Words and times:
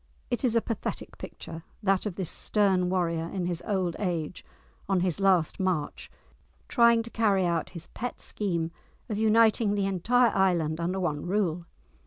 It 0.31 0.43
is 0.43 0.55
a 0.55 0.61
pathetic 0.63 1.19
picture, 1.19 1.63
that 1.83 2.07
of 2.07 2.15
this 2.15 2.31
stern 2.31 2.89
warrior 2.89 3.29
in 3.31 3.45
his 3.45 3.61
old 3.67 3.95
age, 3.99 4.43
on 4.89 5.01
his 5.01 5.19
last 5.19 5.59
march, 5.59 6.09
trying 6.67 7.03
to 7.03 7.11
carry 7.11 7.45
out 7.45 7.69
his 7.77 7.85
pet 7.89 8.19
scheme 8.19 8.71
of 9.09 9.19
uniting 9.19 9.75
the 9.75 9.85
entire 9.85 10.35
island 10.35 10.79
under 10.81 10.99
one 10.99 11.27
rule. 11.27 11.67